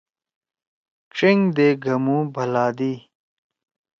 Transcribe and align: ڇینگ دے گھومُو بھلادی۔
ڇینگ 1.15 1.43
دے 1.55 1.67
گھومُو 1.83 2.17
بھلادی۔ 2.33 2.93